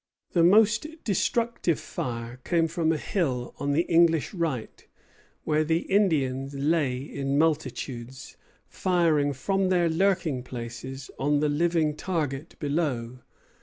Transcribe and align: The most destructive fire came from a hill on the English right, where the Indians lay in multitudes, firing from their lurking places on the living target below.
The 0.31 0.41
most 0.43 0.87
destructive 1.03 1.79
fire 1.79 2.39
came 2.43 2.67
from 2.67 2.91
a 2.91 2.97
hill 2.97 3.53
on 3.59 3.71
the 3.73 3.83
English 3.83 4.33
right, 4.33 4.83
where 5.43 5.63
the 5.63 5.81
Indians 5.83 6.55
lay 6.55 6.97
in 6.97 7.37
multitudes, 7.37 8.35
firing 8.67 9.31
from 9.31 9.69
their 9.69 9.89
lurking 9.91 10.41
places 10.41 11.11
on 11.19 11.39
the 11.39 11.49
living 11.49 11.95
target 11.95 12.57
below. 12.57 13.19